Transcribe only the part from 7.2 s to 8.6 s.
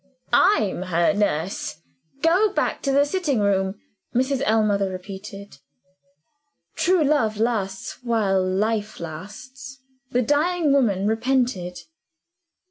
lasts while